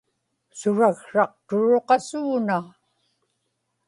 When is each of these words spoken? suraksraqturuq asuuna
suraksraqturuq 0.59 1.87
asuuna 1.95 2.57